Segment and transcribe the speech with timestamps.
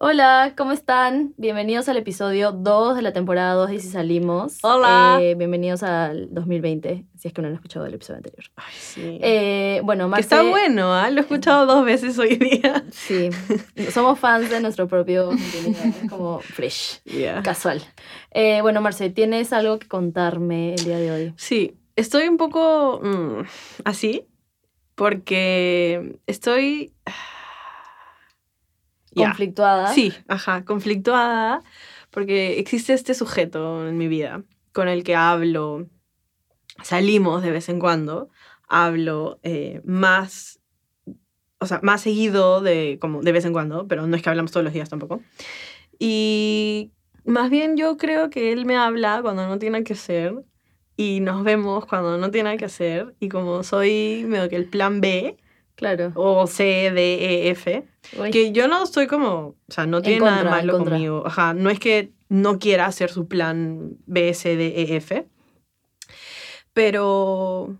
[0.00, 1.34] Hola, ¿cómo están?
[1.38, 4.58] Bienvenidos al episodio 2 de la temporada 2 de Si Salimos.
[4.62, 5.18] Hola.
[5.20, 8.44] Eh, bienvenidos al 2020, si es que no han escuchado el episodio anterior.
[8.54, 9.18] Ay, sí.
[9.20, 10.22] Eh, bueno, que Marce...
[10.22, 11.10] está bueno, ¿ah?
[11.10, 12.84] Lo he escuchado dos veces hoy día.
[12.92, 13.30] Sí,
[13.90, 15.30] somos fans de nuestro propio
[16.08, 17.42] como fresh, Ya.
[17.42, 17.82] casual.
[18.30, 21.34] Eh, bueno, Marce, ¿tienes algo que contarme el día de hoy?
[21.36, 23.42] Sí, estoy un poco mm,
[23.84, 24.28] así
[24.94, 26.92] porque estoy...
[29.14, 29.92] Conflictuada.
[29.92, 31.62] Sí, ajá, conflictuada
[32.10, 35.88] porque existe este sujeto en mi vida con el que hablo,
[36.82, 38.30] salimos de vez en cuando,
[38.68, 40.60] hablo eh, más,
[41.58, 44.52] o sea, más seguido de, como de vez en cuando, pero no es que hablamos
[44.52, 45.20] todos los días tampoco.
[45.98, 46.92] Y
[47.24, 50.44] más bien yo creo que él me habla cuando no tiene que ser
[50.96, 55.00] y nos vemos cuando no tiene que hacer y como soy medio que el plan
[55.00, 55.36] B
[55.78, 56.10] Claro.
[56.16, 57.84] o C, D, E, F,
[58.18, 58.32] Uy.
[58.32, 61.22] que yo no estoy como, o sea, no tiene nada contra, en malo conmigo.
[61.24, 65.24] Ajá, no es que no quiera hacer su plan B, C, D, E, F.
[66.72, 67.76] Pero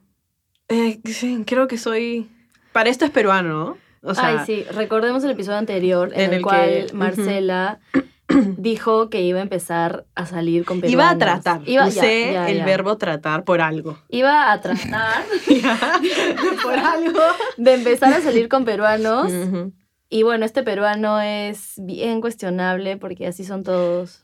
[0.68, 2.30] eh, sí, creo que soy.
[2.72, 3.78] Para esto es peruano, ¿no?
[4.02, 6.92] O sea, Ay, sí, recordemos el episodio anterior en, en el, el cual que-.
[6.94, 7.80] Marcela
[8.58, 10.92] dijo que iba a empezar a salir con peruanos.
[10.92, 11.62] iba a tratar.
[11.66, 12.64] Iba, Usé ya, el ya.
[12.66, 13.98] verbo tratar por algo.
[14.08, 15.24] Iba a tratar
[16.62, 17.20] por algo.
[17.56, 19.32] de empezar a salir con peruanos.
[19.32, 19.72] Ujú.
[20.10, 24.20] Y bueno, este peruano es bien cuestionable porque así son todos.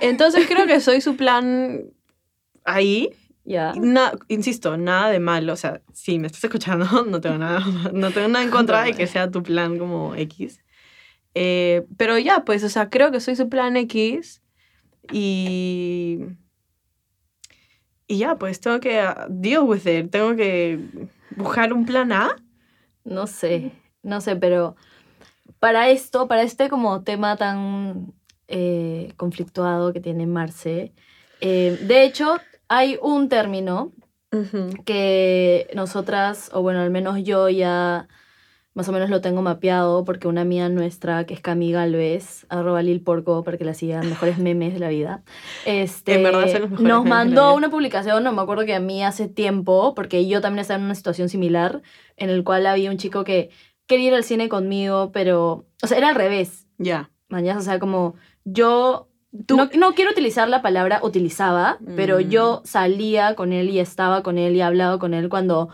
[0.00, 1.82] Entonces creo que soy su plan
[2.64, 3.10] ahí.
[3.76, 5.52] Na- insisto, nada de malo.
[5.52, 7.60] O sea, si me estás escuchando, no tengo nada,
[7.92, 10.60] no tengo nada en contra de que sea tu plan como X.
[11.34, 14.42] Eh, pero ya, pues, o sea, creo que soy su plan X
[15.12, 16.20] y.
[18.06, 20.10] Y ya, pues tengo que uh, deal with it.
[20.10, 20.80] Tengo que
[21.36, 22.36] buscar un plan A.
[23.04, 23.72] No sé,
[24.02, 24.76] no sé, pero
[25.58, 28.12] para esto, para este como tema tan
[28.48, 30.92] eh, conflictuado que tiene Marce,
[31.40, 33.92] eh, de hecho, hay un término
[34.84, 38.06] que nosotras, o bueno, al menos yo ya
[38.74, 42.82] más o menos lo tengo mapeado porque una amiga nuestra, que es Cami Galvez, arroba
[42.82, 45.22] Lil Porco, para que la sigan, mejores memes de la vida,
[45.66, 47.52] este, En verdad son los mejores nos memes de la mandó vida.
[47.56, 50.84] una publicación, no me acuerdo que a mí hace tiempo, porque yo también estaba en
[50.84, 51.82] una situación similar,
[52.16, 53.50] en el cual había un chico que
[53.86, 57.10] quería ir al cine conmigo, pero, o sea, era al revés, Ya.
[57.28, 58.14] mañana, o sea, como
[58.44, 59.08] yo
[59.46, 62.28] Tú- no, no quiero utilizar la palabra utilizaba, pero Mm.
[62.30, 65.68] yo salía con él y estaba con él y hablaba con él cuando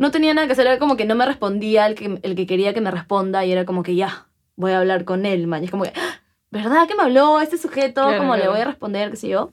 [0.00, 2.46] no tenía nada que hacer, era como que no me respondía el que, el que
[2.46, 5.62] quería que me responda y era como que ya, voy a hablar con él, man.
[5.62, 8.02] Y es como que, "Ah, ¿verdad que me habló este sujeto?
[8.02, 8.52] Claro, como le claro.
[8.52, 9.52] voy a responder, qué sé yo.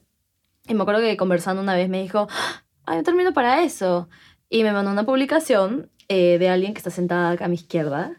[0.68, 2.28] Y me acuerdo que conversando una vez me dijo,
[2.86, 4.10] hay un término para eso.
[4.50, 8.14] Y me mandó una publicación eh, de alguien que está sentada acá a mi izquierda,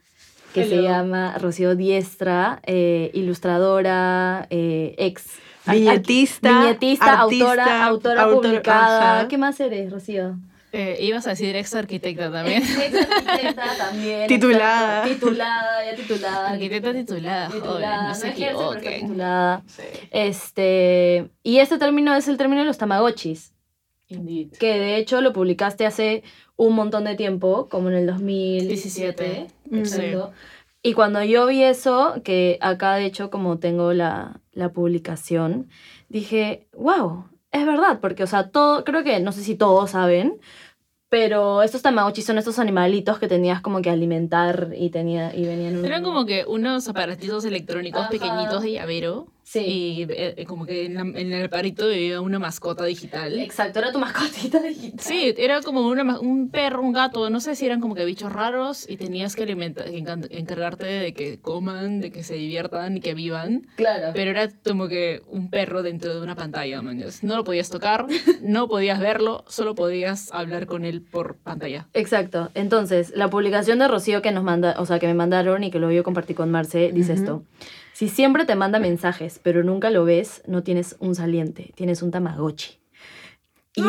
[0.53, 0.89] que se Hello.
[0.89, 5.39] llama Rocío Diestra, eh, ilustradora, eh, ex.
[5.67, 9.19] Viñetista, Viñetista, autora, autora autor- publicada.
[9.21, 9.29] ajá.
[9.29, 10.37] ¿Qué más eres, Rocío?
[10.73, 12.63] Eh, ibas a decir ex arquitecta también.
[12.63, 14.27] Ex arquitecta también.
[14.29, 15.05] Titulada.
[15.05, 16.51] Titulada, ya titulada.
[16.51, 19.01] Arquitecta titulada, Titulada, joven, no se equivoquen.
[19.01, 19.63] titulada.
[20.11, 23.55] Este, y este término es el término de los tamagotchis,
[24.09, 24.53] Indeed.
[24.59, 26.23] que de hecho lo publicaste hace
[26.57, 29.49] un montón de tiempo, como en el 2017.
[29.71, 30.33] 17, Exacto.
[30.83, 35.69] Y cuando yo vi eso, que acá de hecho como tengo la, la publicación,
[36.09, 40.41] dije, wow, es verdad, porque o sea, todo, creo que, no sé si todos saben,
[41.09, 45.85] pero estos tamagotchis son estos animalitos que tenías como que alimentar y, tenía, y venían
[45.85, 49.29] Eran como que unos aparatitos electrónicos pequeñitos de llavero.
[49.51, 49.61] Sí.
[49.61, 53.39] Y eh, como que en, la- en el aparito vivía una mascota digital.
[53.41, 55.01] Exacto, era tu mascotita digital.
[55.01, 58.31] Sí, era como una, un perro, un gato, no sé si eran como que bichos
[58.31, 59.45] raros y tenías que
[60.31, 63.67] encargarte de que coman, de que se diviertan y que vivan.
[63.77, 64.13] Claro.
[64.15, 67.23] Pero era como que un perro dentro de una pantalla, mañas.
[67.25, 68.07] No lo podías tocar,
[68.43, 71.89] no podías verlo, solo podías hablar con él por pantalla.
[71.95, 72.51] Exacto.
[72.55, 75.79] Entonces, la publicación de Rocío que nos manda, o sea, que me mandaron y que
[75.79, 77.45] luego yo compartí con Marce, dice esto.
[77.99, 82.13] Si siempre te manda mensajes, pero nunca lo ves, no tienes un saliente, tienes un
[82.13, 82.79] tamagotchi.
[83.75, 83.87] Y es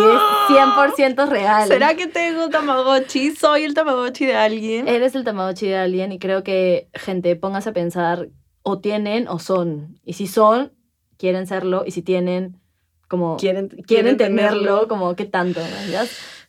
[0.49, 1.67] 100% real.
[1.67, 3.35] ¿Será que tengo un Tamagotchi?
[3.35, 4.87] ¿Soy el Tamagotchi de alguien?
[4.87, 8.29] Eres el tamagotchi de alguien y creo que, gente, póngase a pensar,
[8.63, 9.99] o tienen o son.
[10.03, 10.73] Y si son,
[11.17, 12.59] quieren serlo, y si tienen,
[13.07, 15.99] como ¿Quieren, quieren tenerlo, como qué tanto, ¿no?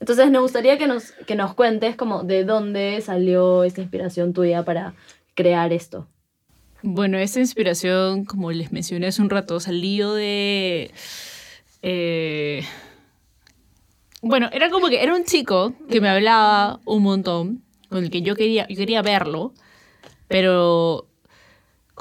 [0.00, 4.64] Entonces nos gustaría que nos, que nos cuentes como de dónde salió esta inspiración tuya
[4.64, 4.94] para
[5.34, 6.06] crear esto.
[6.82, 10.90] Bueno, esta inspiración, como les mencioné hace un rato, salió de...
[11.82, 12.64] eh,
[14.22, 18.22] bueno, era como que era un chico que me hablaba un montón, con el que
[18.22, 19.52] yo quería, yo quería verlo,
[20.28, 21.09] pero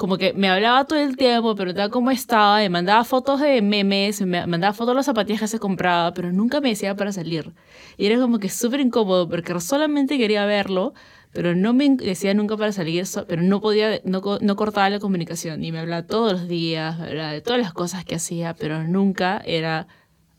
[0.00, 3.60] como que me hablaba todo el tiempo, pero preguntaba cómo estaba, me mandaba fotos de
[3.60, 7.12] memes, me mandaba fotos de las zapatillas que se compraba, pero nunca me decía para
[7.12, 7.52] salir.
[7.98, 10.94] Y era como que súper incómodo porque solamente quería verlo,
[11.32, 15.62] pero no me decía nunca para salir, pero no podía, no, no cortaba la comunicación
[15.62, 18.82] y me hablaba todos los días, me hablaba de todas las cosas que hacía, pero
[18.82, 19.86] nunca era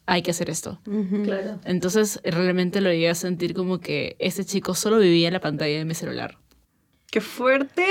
[0.07, 0.81] hay que hacer esto.
[1.23, 1.59] Claro.
[1.65, 5.77] Entonces realmente lo llegué a sentir como que ese chico solo vivía en la pantalla
[5.77, 6.40] de mi celular.
[7.11, 7.83] ¡Qué fuerte!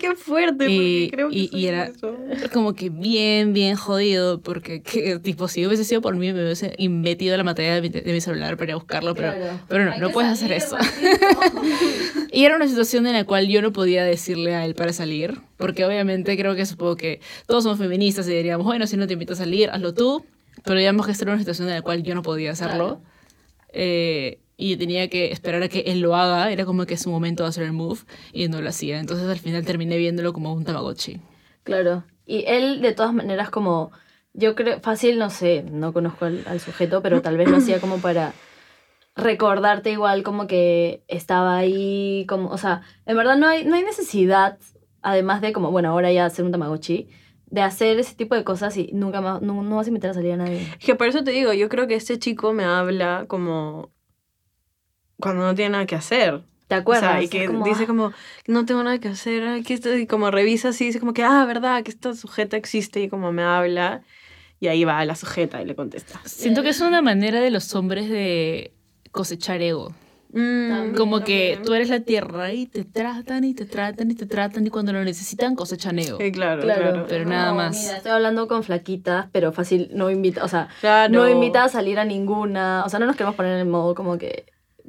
[0.00, 0.70] ¡Qué fuerte!
[0.70, 2.16] Y, creo que y, y era eso.
[2.52, 6.76] como que bien, bien jodido, porque que, tipo, si hubiese sido por mí, me hubiese
[6.88, 9.58] metido en la pantalla de mi, de mi celular para ir a buscarlo, pero, Claro.
[9.68, 10.76] pero no, Hay no puedes hacer eso.
[12.30, 15.40] Y era una situación en la cual yo no podía decirle a él para salir,
[15.56, 19.14] porque obviamente creo que supongo que todos somos feministas y diríamos, bueno, si no te
[19.14, 20.24] invito a salir, hazlo tú,
[20.64, 23.00] pero digamos que esta era una situación en la cual yo no podía hacerlo.
[23.00, 23.00] Claro.
[23.72, 27.10] Eh, y tenía que esperar a que él lo haga, era como que es su
[27.10, 28.00] momento de hacer el move,
[28.32, 28.98] y no lo hacía.
[28.98, 31.20] Entonces al final terminé viéndolo como un Tamagotchi.
[31.62, 32.04] Claro.
[32.26, 33.92] Y él, de todas maneras, como.
[34.34, 34.80] Yo creo.
[34.80, 38.34] Fácil, no sé, no conozco al, al sujeto, pero tal vez lo hacía como para
[39.18, 43.82] recordarte igual como que estaba ahí, como, o sea, en verdad no hay, no hay
[43.82, 44.58] necesidad,
[45.02, 47.08] además de como, bueno, ahora ya hacer un Tamagotchi,
[47.46, 50.14] de hacer ese tipo de cosas y nunca más, no, no vas a invitar a
[50.14, 50.66] salir a nadie.
[50.78, 53.90] Que por eso te digo, yo creo que este chico me habla como
[55.20, 56.42] cuando no tiene nada que hacer.
[56.68, 57.12] ¿Te O acuerdas?
[57.12, 58.12] sea, y que como, dice ah, como,
[58.46, 61.44] no tengo nada que hacer, aquí estoy, y como revisa así, dice como que, ah,
[61.46, 64.02] verdad, que esta sujeta existe, y como me habla,
[64.60, 66.20] y ahí va la sujeta y le contesta.
[66.26, 68.72] Siento que es una manera de los hombres de
[69.12, 69.94] cosechar ego.
[70.30, 71.62] Mm, Como que también.
[71.62, 74.92] tú eres la tierra y te tratan y te tratan y te tratan y cuando
[74.92, 76.18] lo necesitan cosechan ego.
[76.20, 77.06] Sí, claro, Claro, claro.
[77.08, 77.80] Pero nada no, más.
[77.80, 81.10] Mira, estoy hablando con flaquitas, pero fácil, no invita, o sea, Claro.
[81.14, 83.94] no invita a salir a ninguna, o sea, no nos queremos poner en el modo
[83.94, 84.44] como que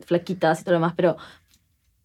[0.06, 1.18] flaquitas y todo lo demás, pero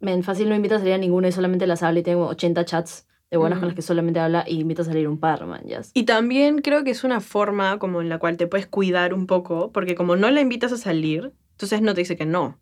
[0.01, 2.65] men, fácil no invita a salir a ninguna y solamente las habla y tengo 80
[2.65, 5.63] chats de buenas con las que solamente habla y invita a salir un par, man,
[5.67, 5.81] ya.
[5.93, 9.27] Y también creo que es una forma como en la cual te puedes cuidar un
[9.27, 12.61] poco, porque como no la invitas a salir, entonces no te dice que no.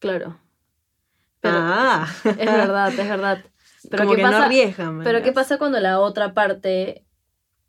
[0.00, 0.38] Claro.
[1.40, 3.44] Pero ah, es verdad, es verdad.
[3.90, 4.38] Pero como ¿qué que pasa?
[4.38, 5.24] no arriesga, man, Pero ya.
[5.24, 7.04] ¿qué pasa cuando la otra parte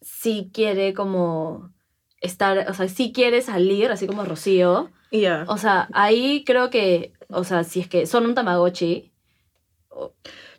[0.02, 1.72] sí quiere como
[2.20, 4.92] estar, o sea, sí quiere salir, así como Rocío?
[5.12, 5.46] Y ya.
[5.50, 9.12] O sea, ahí creo que, o sea, si es que son un Tamagotchi,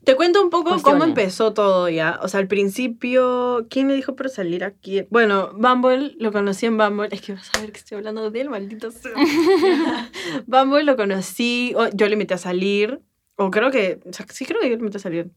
[0.05, 2.21] Te cuento un poco cómo empezó todo ya.
[2.23, 5.07] O sea, al principio, ¿quién le dijo para salir aquí?
[5.11, 7.09] Bueno, Bumble, lo conocí en Bumble.
[7.13, 9.13] Es que vas a ver que estoy hablando de él, maldito sea.
[10.47, 13.01] Bumble lo conocí, yo le invité a salir.
[13.37, 15.31] O creo que, o sea, sí creo que yo le invité a salir.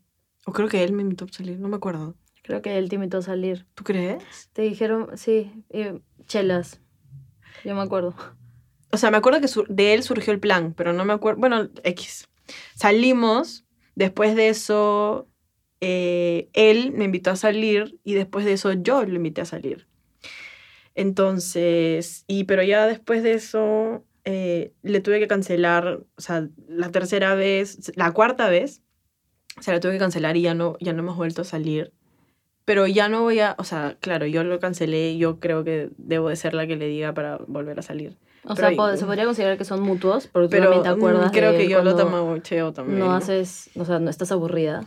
[0.45, 2.15] O creo que él me invitó a salir, no me acuerdo.
[2.43, 3.65] creo que él te invitó a salir.
[3.75, 4.49] ¿Tú crees?
[4.51, 6.81] Te dijeron, sí, y chelas.
[7.63, 8.13] Yo me acuerdo.
[8.95, 11.41] O sea, me acuerdo que de él surgió el plan, pero no me acuerdo.
[11.41, 12.29] Bueno, X.
[12.75, 13.65] Salimos.
[13.93, 15.27] Después de eso,
[15.81, 19.89] eh, él me invitó a salir y después de eso yo lo invité a salir.
[20.93, 26.89] Entonces, y pero ya después de eso, eh, le tuve que cancelar, o sea, la
[26.89, 28.81] tercera vez, la cuarta vez,
[29.59, 31.91] o sea, la tuve que cancelar y ya no, ya no hemos vuelto a salir.
[32.63, 36.29] Pero ya no voy a, o sea, claro, yo lo cancelé yo creo que debo
[36.29, 38.17] de ser la que le diga para volver a salir.
[38.45, 40.89] O Pero sea, ahí- se podría considerar que son mutuos, porque tú Pero también te
[40.89, 42.99] acuerdas creo de que yo lo tamagocheo también.
[42.99, 44.85] No haces, o sea, no estás aburrida.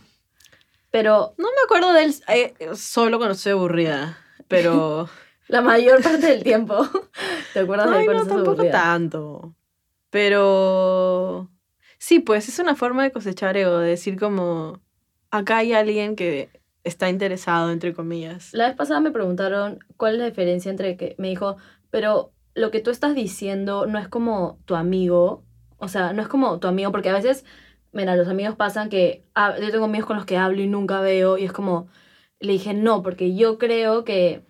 [0.91, 4.17] Pero No me acuerdo de él eh, solo cuando estoy aburrida,
[4.47, 5.07] pero...
[5.49, 6.87] la mayor parte del tiempo
[7.53, 8.71] te acuerdas de Ay, él cuando no, tampoco aburrida.
[8.71, 9.55] tanto.
[10.09, 11.49] Pero...
[11.97, 14.79] Sí, pues es una forma de cosechar ego, de decir como...
[15.31, 16.49] Acá hay alguien que
[16.83, 18.53] está interesado, entre comillas.
[18.53, 21.57] La vez pasada me preguntaron cuál es la diferencia entre que me dijo,
[21.91, 25.43] pero lo que tú estás diciendo no es como tu amigo,
[25.77, 27.45] o sea, no es como tu amigo, porque a veces,
[27.93, 30.99] mira, los amigos pasan que ah, yo tengo amigos con los que hablo y nunca
[31.01, 31.87] veo, y es como,
[32.39, 34.41] le dije, no, porque yo creo que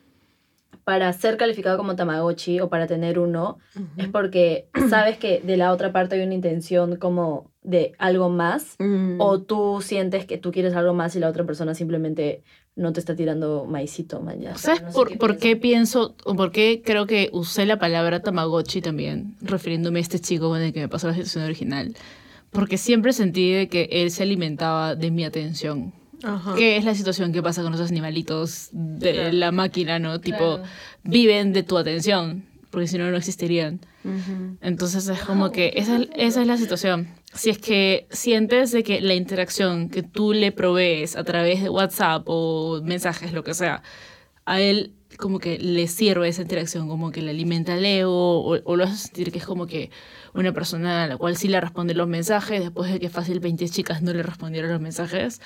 [0.83, 3.59] para ser calificado como Tamagotchi o para tener uno,
[3.97, 8.75] es porque sabes que de la otra parte hay una intención como de algo más,
[8.79, 9.19] Mm.
[9.21, 12.43] o tú sientes que tú quieres algo más y la otra persona simplemente
[12.75, 14.55] no te está tirando maicito, man, ya.
[14.57, 18.21] ¿Sabes No sé por, por qué pienso, o por qué creo que usé la palabra
[18.21, 21.95] Tamagotchi también, refiriéndome a este chico con el que me pasó la situación original?
[22.51, 25.93] Porque siempre sentí de que él se alimentaba de mi atención.
[26.23, 26.55] Ajá.
[26.55, 29.31] ¿Qué es la situación que pasa con esos animalitos de Claro.
[29.33, 30.19] la máquina, no?
[30.19, 30.63] Tipo, Claro.
[31.03, 33.79] viven de tu atención, porque si no, no existirían.
[34.61, 37.07] Entonces es como que esa, es- esa es la situación.
[37.33, 41.69] Si es que sientes de que la interacción que tú le provees a través de
[41.69, 43.83] WhatsApp o mensajes, lo que sea,
[44.45, 48.59] a él como que le sirve esa interacción, como que le alimenta el ego o,
[48.63, 49.91] o lo hace sentir que es como que
[50.33, 53.67] una persona a la cual sí le responde los mensajes después de que fácil 20
[53.69, 55.41] chicas no le respondieron los mensajes,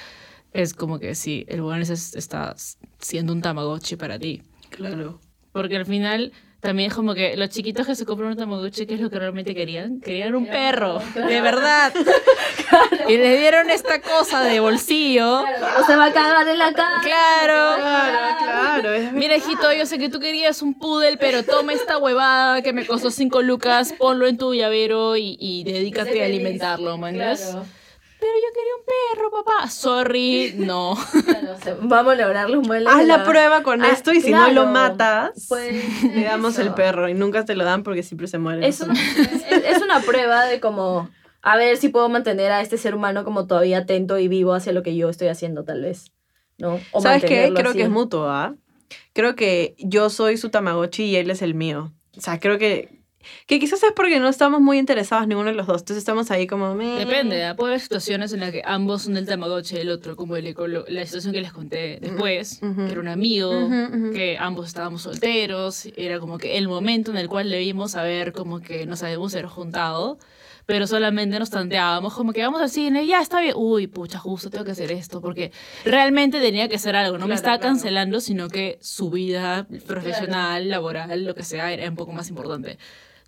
[0.54, 2.56] es como que sí, el bueno es- está
[3.00, 4.44] siendo un Tamagotchi para ti.
[4.70, 5.20] Claro.
[5.52, 6.32] Porque al final
[6.64, 9.20] también es como que los chiquitos que se compran un Tamagotchi, ¿qué es lo que
[9.20, 10.00] realmente querían?
[10.00, 11.94] Querían un perro, de verdad.
[13.08, 15.42] Y les dieron esta cosa de bolsillo.
[15.42, 17.02] O se va a cagar en la cara.
[17.04, 17.76] Claro.
[17.76, 19.12] Claro, claro.
[19.12, 22.86] Mira, hijito, yo sé que tú querías un poodle, pero toma esta huevada que me
[22.86, 27.58] costó cinco lucas, ponlo en tu llavero y, y dedícate a alimentarlo, ¿mañas?
[28.24, 29.70] Pero yo quería un perro, papá.
[29.70, 30.98] Sorry, no.
[31.26, 32.88] Claro, o sea, vamos a lograr los muebles.
[32.94, 36.74] Haz la prueba con Ah, esto y si no lo matas, Pues, le damos el
[36.74, 38.66] perro y nunca te lo dan porque siempre se muere.
[38.66, 41.10] Es una, es, es una prueba de como,
[41.42, 44.72] a ver si puedo mantener a este ser humano como todavía atento y vivo hacia
[44.72, 46.14] lo que yo estoy haciendo, tal vez.
[46.58, 46.80] ¿No?
[46.94, 47.52] O ¿Sabes qué?
[47.54, 47.78] Creo así.
[47.80, 48.56] que es mutuo, ¿ah?
[49.12, 51.92] Creo que yo soy su Tamagotchi y él es el mío.
[52.18, 53.03] O sea, creo que...
[53.48, 55.82] Que quizás es porque no estamos muy interesados ninguno de los dos.
[55.82, 56.76] Entonces estamos ahí como...
[56.76, 57.56] Depende, ¿ah?
[57.56, 60.46] puede haber situaciones en las que ambos son del Tamagotchi y el otro, como el
[60.48, 62.86] ecolo- la situación que les conté después, Ujú.
[62.86, 63.74] que era un amigo, Ujú,
[64.08, 64.12] ujú.
[64.14, 68.60] que ambos estábamos solteros, era como que el momento en el cual debimos haber como
[68.60, 70.18] que nos habíamos juntado,
[70.66, 74.50] pero solamente nos tanteábamos, como que vamos al cine, ya está bien, uy, pucha, justo
[74.50, 75.52] tengo que hacer esto, porque
[75.84, 77.74] realmente tenía que hacer algo, no me Claro, estaba claro.
[77.74, 82.78] cancelando, sino que su vida profesional, laboral, lo que sea, era un poco más importante.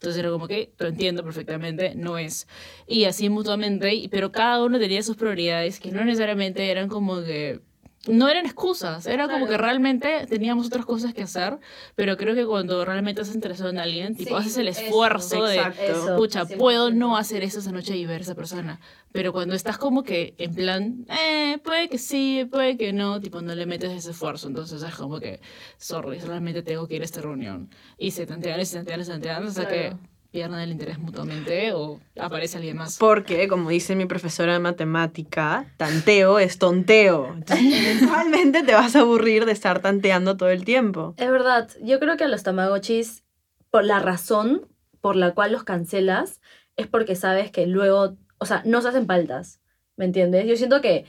[0.06, 2.48] Entonces era como que lo entiendo perfectamente, no es.
[2.86, 7.60] Y así mutuamente, pero cada uno tenía sus prioridades que no necesariamente eran como que...
[8.08, 11.60] No eran excusas, era como que realmente teníamos otras cosas que hacer,
[11.96, 15.44] pero creo que cuando realmente estás interesado en alguien, tipo, Sí, haces el eso, esfuerzo
[15.44, 15.62] de.
[15.88, 16.58] Eso, pucha, 100%.
[16.58, 18.80] puedo no hacer eso esa noche y ver a esa persona.
[19.12, 23.42] Pero cuando estás como que en plan, eh, puede que sí, puede que no, tipo,
[23.42, 24.48] no le metes ese esfuerzo.
[24.48, 25.40] Entonces es como que,
[25.78, 27.70] sorry, realmente tengo que ir a esta reunión.
[27.98, 30.00] Y se tantean, y se tantean, y se tantean, hasta que Claro.
[30.36, 32.98] Pierdan el interés mutuamente o aparece alguien más.
[32.98, 37.38] Porque, como dice mi profesora de matemática, tanteo es tonteo.
[37.48, 41.14] Eventualmente te vas a aburrir de estar tanteando todo el tiempo.
[41.16, 43.24] Es verdad, yo creo que a los tamagotchis,
[43.72, 44.68] por la razón
[45.00, 46.42] por la cual los cancelas,
[46.76, 49.62] es porque sabes que luego, o sea, no se hacen faltas,
[49.96, 50.46] ¿me entiendes?
[50.48, 51.06] Yo siento que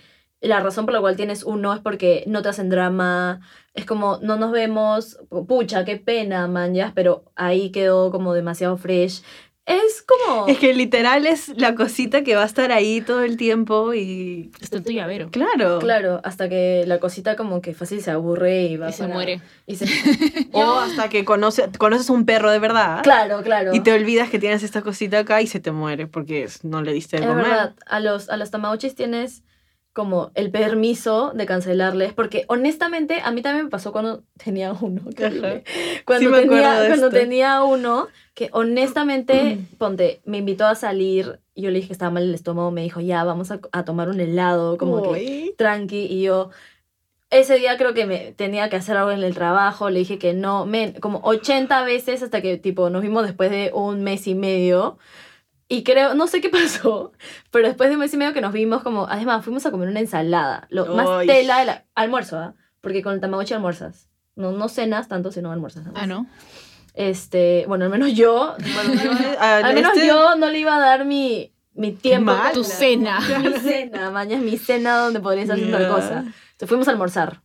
[0.46, 3.40] la razón por la cual tienes uno es porque no te hacen drama,
[3.74, 8.76] es como, no nos vemos, pucha, qué pena, man, ya, pero ahí quedó como demasiado
[8.76, 9.22] fresh.
[9.66, 10.46] Es como...
[10.46, 14.52] Es que literal es la cosita que va a estar ahí todo el tiempo y...
[14.60, 15.28] Está tu llavero.
[15.32, 15.80] Claro.
[15.80, 19.14] Claro, hasta que la cosita como que fácil se aburre y va Y se para-
[19.14, 19.40] muere.
[19.66, 19.86] Y se...
[20.52, 23.74] O hasta que conoce, conoces un perro de verdad Claro, claro.
[23.74, 26.92] y te olvidas que tienes esta cosita acá y se te muere porque no le
[26.92, 27.44] diste de Es comer.
[27.46, 29.42] verdad, a los, a los tamagotchis tienes
[29.96, 35.00] como el permiso de cancelarles, porque honestamente a mí también me pasó cuando tenía uno.
[35.16, 35.62] Ajá.
[36.04, 41.86] Cuando, Sí tenía, cuando uno que honestamente, ponte, me invitó a salir, yo le dije
[41.86, 45.02] que estaba mal el estómago, me dijo, ya, vamos a, a tomar un helado, como
[45.02, 45.54] que Uy.
[45.56, 46.50] tranqui, y yo...
[47.28, 50.32] Ese día creo que me tenía que hacer algo en el trabajo, le dije que
[50.32, 54.34] no, men, como 80 veces hasta que tipo nos vimos después de un mes y
[54.36, 54.98] medio.
[55.68, 57.12] Y creo, no sé qué pasó,
[57.50, 59.88] pero después de un mes y medio que nos vimos, como, además, fuimos a comer
[59.88, 60.66] una ensalada.
[60.70, 61.26] Lo más Ay.
[61.26, 62.54] tela, de la- almuerzo, ¿ah?
[62.80, 64.08] Porque con el Tamagotchi almuerzas.
[64.36, 65.84] No, no cenas tanto, sino almuerzas.
[65.86, 66.02] nada más.
[66.02, 66.26] Ah, ¿no?
[66.94, 70.76] Este, bueno, al menos yo, Bueno, yo, a- al menos este- yo no le iba
[70.76, 72.32] a dar mi, mi tiempo.
[72.32, 72.52] mal.
[72.52, 73.18] Tu cena.
[73.42, 75.94] Mi cena, mañana mi cena donde podría estar haciendo tal Ya.
[75.94, 76.18] cosa.
[76.20, 77.42] Entonces fuimos a almorzar.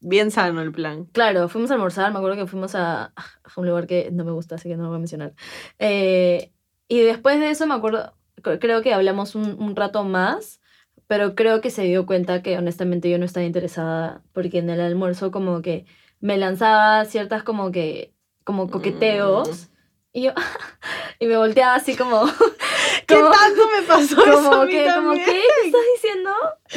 [0.00, 1.06] Bien sano el plan.
[1.06, 3.12] Claro, fuimos a almorzar, me acuerdo que fuimos a, a
[3.56, 5.32] un lugar que no me gusta, así que no lo voy a mencionar.
[5.78, 6.52] Eh,
[6.88, 10.60] y después de eso me acuerdo, cre- creo que hablamos un, rato más,
[11.06, 14.80] pero creo que se dio cuenta que honestamente yo no estaba interesada, porque en el
[14.80, 15.86] almuerzo como que
[16.20, 18.14] me lanzaba ciertas como que,
[18.44, 19.70] como coqueteos,
[20.14, 20.32] y yo,
[21.18, 22.24] y me volteaba así como,
[23.06, 25.12] ¿Qué como, tanto me pasó eso a como mí que, como?
[25.12, 26.30] ¿qué estás diciendo?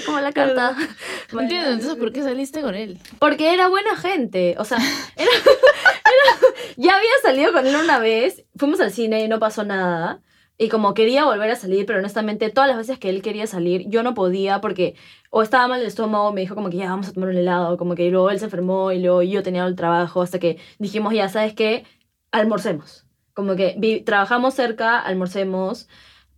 [0.06, 0.76] Como la carta.
[1.32, 2.98] Entiendo, entonces, ¿por qué saliste con él?
[3.20, 4.56] Porque era buena gente.
[4.58, 4.80] O sea,
[5.16, 8.44] era, era- ya había salido con él una vez.
[8.58, 10.22] Fuimos al cine y no pasó nada.
[10.58, 13.86] Y como quería volver a salir, pero honestamente, todas las veces que él quería salir,
[13.90, 14.96] yo no podía porque
[15.30, 17.78] o estaba mal el estómago, me dijo como que ya vamos a tomar un helado,
[17.78, 21.14] como que luego él se enfermó y luego yo tenía el trabajo, hasta que dijimos
[21.14, 21.86] ya, ¿sabes qué?
[22.32, 23.07] Almorcemos.
[23.38, 25.88] Como que trabajamos cerca, almorcemos,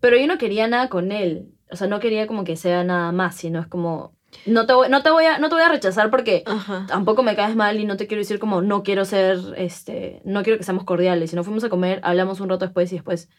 [0.02, 1.48] pero yo no quería nada con él.
[1.72, 4.90] O sea, no quería como que sea nada más, sino es como, no te voy,
[4.90, 6.88] no te voy, a, no te voy a rechazar porque Ajá.
[6.90, 10.44] tampoco me caes mal y no te quiero decir como no quiero ser, este, no
[10.44, 11.30] quiero que seamos cordiales.
[11.30, 13.30] Si no fuimos a comer, hablamos un rato después y después.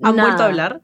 [0.00, 0.28] ¿Han nada.
[0.28, 0.82] vuelto a hablar?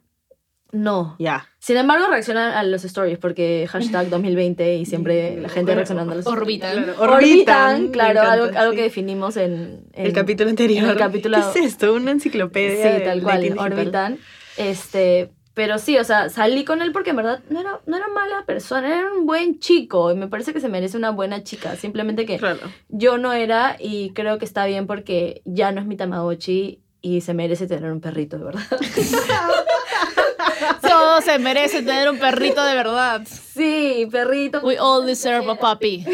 [0.73, 1.17] No.
[1.19, 1.47] Ya.
[1.59, 6.17] Sin embargo, reaccionan a los stories porque hashtag 2020 y siempre la gente reaccionando a
[6.17, 6.85] los Orbitan.
[6.85, 10.85] Claro, Orbitan, claro, encanta, algo, que definimos en, en- El capítulo anterior.
[10.85, 11.95] en el capítulo- ¿Qué es esto?
[11.95, 12.99] Una enciclopedia.
[12.99, 14.19] Sí, tal cual, orbitan.
[14.57, 18.09] Este, pero sí, o sea, salí con él porque en verdad no era, no era
[18.09, 21.77] mala persona, era un buen chico y me parece que se merece una buena chica.
[21.77, 22.61] Simplemente que Claro.
[22.89, 27.21] yo no era y creo que está bien porque ya no es mi Tamagotchi y
[27.21, 28.63] se merece tener un perrito, de verdad.
[30.83, 33.23] Todos se merecen tener un perrito de verdad.
[33.27, 34.61] Sí, perrito.
[34.63, 36.05] We all deserve a puppy.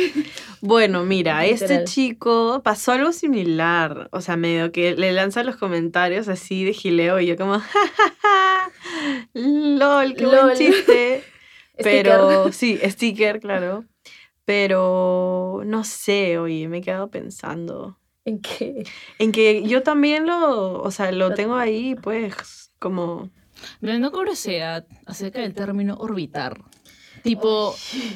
[0.60, 1.84] Bueno, mira, este Literal.
[1.86, 4.08] chico pasó algo similar.
[4.12, 7.80] O sea, medio que le lanza los comentarios así de gileo y yo como, "Ja,
[7.96, 8.70] ja, ja,
[9.34, 10.40] lol, qué Lol.
[10.44, 11.24] buen chiste.
[11.78, 12.80] Pero Sticker.
[12.82, 13.84] sí, sticker, claro.
[14.46, 18.84] Pero no sé, oye, me he quedado pensando ¿En qué?
[19.20, 23.30] en que yo también lo, o sea, lo tengo ahí, pues, como
[23.80, 26.60] Me tengo curiosidad acerca del término orbitar.
[27.22, 27.74] Tipo,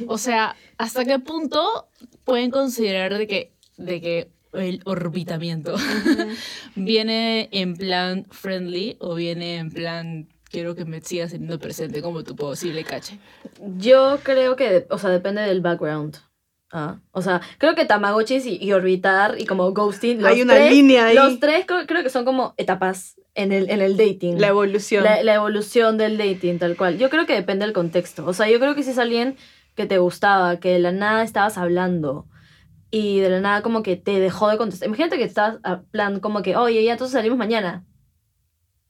[0.09, 1.89] o sea, ¿hasta qué punto
[2.25, 5.77] pueden considerar de que, de que el orbitamiento
[6.75, 12.25] viene en plan friendly o viene en plan quiero que me sigas teniendo presente como
[12.25, 13.21] tu posible cache?
[13.79, 16.19] Yo creo que, o sea, depende del background.
[16.73, 20.23] Ah, o sea, creo que Tamagotchis y, y Orbitar y como Ghosting.
[20.23, 23.51] los hay una tres- línea ahí, Los tres creo, creo que son como etapas en
[23.53, 24.41] el, en el dating.
[24.41, 25.03] la evolución.
[25.03, 26.97] La, la evolución del dating, tal cual.
[26.99, 28.25] Yo creo que depende del contexto.
[28.25, 29.37] O sea, yo creo que si es alguien
[29.75, 32.27] que te gustaba, que de la nada estabas hablando
[32.93, 34.87] y de la nada como que te dejó de contestar.
[34.89, 37.85] Imagínate que estás a plan como que, oye, ya entonces salimos mañana.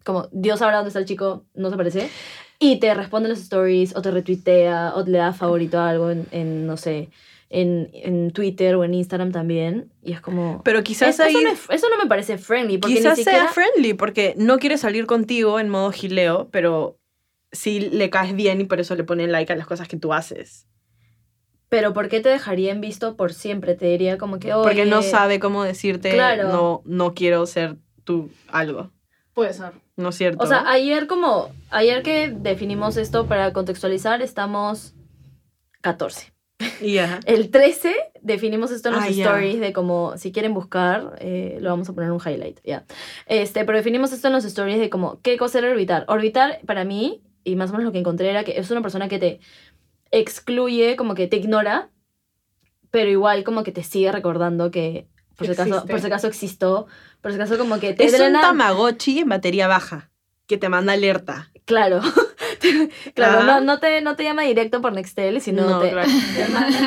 [0.04, 2.10] Como, Dios sabrá dónde está el chico, no se parece.
[2.58, 6.26] Y te responde los stories o te retuitea o le da favorito a algo en,
[6.30, 7.10] en, no sé,
[7.50, 9.92] en, en Twitter o en Instagram también.
[10.02, 10.62] Y es como...
[10.64, 12.78] Pero quizás Eso, ahí eso no, es- eso no me parece friendly.
[12.78, 13.44] Porque Quizás ni siquiera...
[13.44, 16.98] sea friendly porque no quiere salir contigo en modo gileo, pero
[17.52, 20.12] sí le caes bien y por eso le pone like a las cosas que tú
[20.14, 20.66] haces.
[21.68, 23.74] Pero ¿por qué te dejaría en visto por siempre?
[23.74, 24.62] Te diría como que, oye...
[24.64, 26.48] Porque no sabe cómo decirte, Claro.
[26.48, 28.90] no, no quiero ser tú algo.
[29.34, 29.72] Puede ser.
[29.96, 30.42] ¿No es cierto?
[30.42, 31.50] O sea, ayer como...
[31.70, 34.94] Ayer que definimos esto para contextualizar, estamos
[35.80, 36.32] 14.
[36.80, 37.20] Y ya.
[37.26, 41.70] El 13 definimos esto en los Ah, stories de como, si quieren buscar, eh, lo
[41.70, 42.84] vamos a poner en un highlight, ya.
[43.26, 46.04] Este, pero definimos esto en los stories de como, ¿qué cosa era orbitar?
[46.08, 49.08] Orbitar, para mí, y más o menos lo que encontré era que es una persona
[49.08, 49.40] que te
[50.10, 51.90] excluye, como que te ignora,
[52.90, 55.06] pero igual como que te sigue recordando que
[55.36, 56.86] por si acaso, por si acaso existo,
[57.22, 60.10] por si acaso como que te Es de la un Tamagotchi en batería baja
[60.46, 61.50] que te manda alerta.
[61.64, 62.00] Claro.
[63.14, 66.08] claro, no, no, te, no te llama directo por Nextel, sino No, te, claro.
[66.36, 66.78] te manda-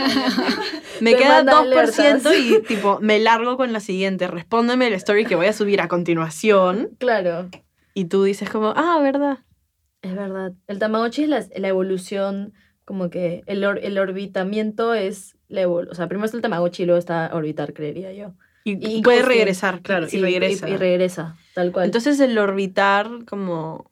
[1.01, 2.35] Me Te queda manda 2% alertas.
[2.37, 4.27] y tipo, me largo con la siguiente.
[4.27, 6.89] Respóndeme el story que voy a subir a continuación.
[6.99, 7.49] Claro.
[7.93, 9.39] Y tú dices como, ah, ¿verdad?
[10.01, 10.53] Es verdad.
[10.67, 12.53] El Tamagotchi es la, la evolución,
[12.85, 15.91] como que el, or- el orbitamiento es la evolución.
[15.93, 18.33] O sea, primero está el Tamagotchi y luego está orbitar, creería yo.
[18.65, 20.69] Y, Y puede regresar, claro, Sí, y regresa.
[20.69, 21.85] Y, regresa, tal cual.
[21.85, 23.91] Entonces el orbitar como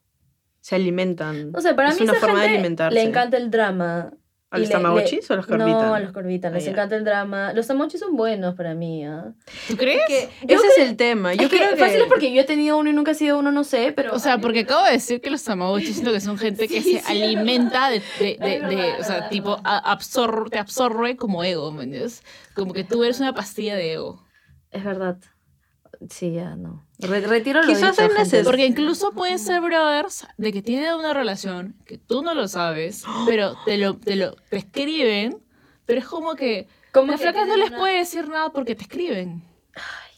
[0.62, 1.52] se alimentan.
[1.52, 2.94] no sé, para es mí una esa forma de gente alimentarse.
[2.94, 4.12] le encanta el drama.
[4.50, 6.52] ¿A los le- tamagotchis o a los que No, a los que orbitan.
[6.52, 7.54] Ah, Les encanta el drama.
[7.54, 9.32] Los tamagotchis son buenos para mí, ¿ah?
[9.66, 10.02] ¿Tú crees?
[10.10, 11.32] Yo Ese creo- es el tema.
[11.32, 11.76] Yo es que creo que...
[11.78, 14.14] fácil es porque yo he tenido uno y nunca he sido uno, no sé, pero...
[14.14, 17.00] O sea, porque acabo de decir que los tamagotchis siento que son gente que se
[17.06, 22.22] alimenta de, de, de, de- o sea, tipo, absor- te absorbe como ego, ¿me entiendes?
[22.54, 24.22] Como que tú eres una pastilla de ego.
[24.70, 25.16] Es verdad.
[26.10, 26.84] Sí, ya, no.
[26.98, 28.44] Re- retiro lo Quizás dicho, es gente.
[28.44, 33.04] Porque incluso pueden ser brothers de que tienen una relación que tú no lo sabes,
[33.26, 35.38] pero te lo, te lo te escriben,
[35.86, 38.82] pero es como que Como las flacas no les una- puede decir nada porque te
[38.82, 39.42] escriben.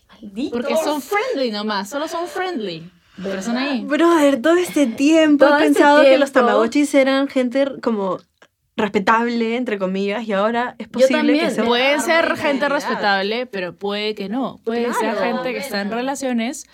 [0.08, 0.52] Malditos.
[0.52, 2.90] Porque son friendly nomás, solo son friendly.
[3.22, 3.84] Pero son ahí.
[3.84, 8.18] Brother, todo este tiempo Todo he este pensado que los tamagotchis eran gente como
[8.76, 11.64] respetable, entre comillas, y ahora es posible que sea...
[11.64, 14.58] Puede ser gente respetable, pero puede que no.
[14.64, 15.20] Puede ser Claro.
[15.36, 16.66] gente que está en relaciones,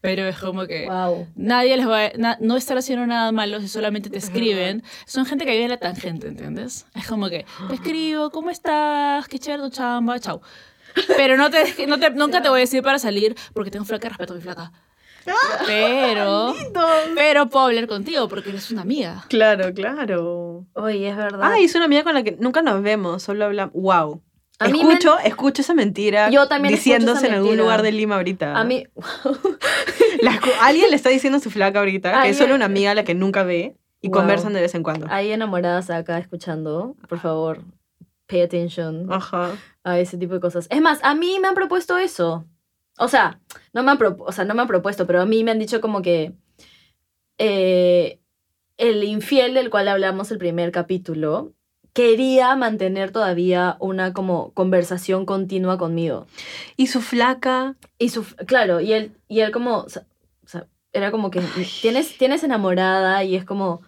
[0.00, 1.26] pero es como que Wow.
[1.36, 4.82] nadie les va a, na- no están haciendo nada malo si solamente te escriben.
[5.04, 6.86] Son gente que vive en la tangente, ¿entiendes?
[6.94, 9.28] Es como que te escribo, ¿cómo estás?
[9.28, 10.40] Qué chévere tu chamba, chao.
[11.18, 14.08] Pero no te, no te- nunca te voy a decir para salir porque tengo flaca
[14.08, 14.72] respeto a mi flaca.
[15.66, 16.54] Pero,
[17.14, 19.24] pero puedo hablar contigo porque eres una amiga.
[19.28, 20.64] Claro, claro.
[20.74, 21.40] Oye, es verdad.
[21.42, 23.74] Ay, es una amiga con la que nunca nos vemos, solo hablamos.
[23.74, 24.22] Wow.
[24.58, 26.30] A mí me- Escucho, escucho esa mentira.
[26.30, 28.56] Yo también escucho Diciéndose en algún lugar de Lima ahorita.
[28.56, 28.86] A mí,
[30.22, 32.94] La alguien le está diciendo a su flaca ahorita, que es solo una amiga a
[32.94, 34.18] la que nunca ve y Wow.
[34.20, 35.06] conversan de vez en cuando.
[35.10, 36.94] hay enamoradas acá escuchando.
[37.08, 37.60] Por favor,
[38.26, 39.50] pay attention Ajá.
[39.84, 40.66] a ese tipo de cosas.
[40.70, 42.46] Es más, a mí me han propuesto eso.
[42.98, 43.40] O sea,
[43.72, 45.58] no me han, pro- o sea, no me han propuesto, pero a mí me han
[45.58, 46.32] dicho como que
[47.38, 48.18] eh,
[48.78, 51.52] el infiel del cual hablamos el primer capítulo
[51.92, 56.26] quería mantener todavía una como conversación continua conmigo.
[56.76, 57.74] Y su flaca.
[57.98, 61.40] Y su, claro, y él, y él como, o sea, era como que
[61.80, 63.80] tienes, tienes enamorada y es como,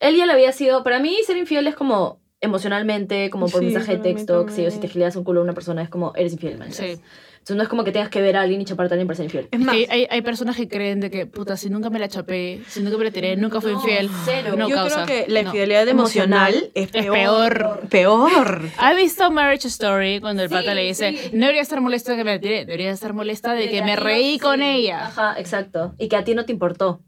[0.00, 3.66] Él ya le había sido, para mí ser infiel es como emocionalmente, como por Sí,
[3.66, 5.88] mensaje de texto, que si, o si te gileas un culo a una persona es
[5.88, 6.72] como, eres infiel, man.
[6.72, 7.00] Sí.
[7.40, 9.16] Entonces no es como que tengas que ver a alguien y chaparte a alguien para
[9.16, 9.48] ser infiel.
[9.50, 12.06] Es más, Que hay, hay personas que creen de que, puta, si nunca me la
[12.06, 14.10] chapé, si nunca me la tiré, nunca fui No, infiel.
[14.26, 14.54] cero.
[14.58, 15.06] No yo causa.
[15.06, 15.48] creo que la No.
[15.48, 17.14] infidelidad emocional, Emocional es es peor.
[17.58, 17.80] peor.
[17.88, 18.68] Peor.
[18.76, 21.30] ¿Has visto Marriage Story cuando el Sí, pata le dice, sí.
[21.32, 23.82] no debería estar molesta de que me la tiré, debería estar molesta de De que
[23.82, 25.06] me no- reí con sí, ella?
[25.06, 25.94] Ajá, exacto.
[25.98, 27.00] Y que a ti no te importó.